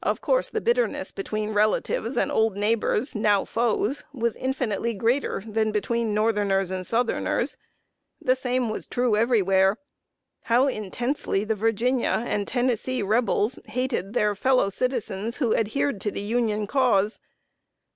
Of 0.00 0.20
course, 0.20 0.48
the 0.48 0.60
bitterness 0.60 1.10
between 1.10 1.50
relatives 1.50 2.16
and 2.16 2.30
old 2.30 2.56
neighbors, 2.56 3.16
now 3.16 3.44
foes, 3.44 4.04
was 4.12 4.36
infinitely 4.36 4.94
greater 4.94 5.42
than 5.44 5.72
between 5.72 6.14
northerners 6.14 6.70
and 6.70 6.86
southerners. 6.86 7.56
The 8.22 8.36
same 8.36 8.68
was 8.70 8.86
true 8.86 9.16
everywhere. 9.16 9.78
How 10.42 10.68
intensely 10.68 11.42
the 11.42 11.56
Virginia 11.56 12.22
and 12.28 12.46
Tennessee 12.46 13.02
Rebels 13.02 13.58
hated 13.64 14.12
their 14.12 14.36
fellow 14.36 14.68
citizens 14.70 15.38
who 15.38 15.52
adhered 15.56 16.00
to 16.02 16.12
the 16.12 16.20
Union 16.20 16.68
cause! 16.68 17.18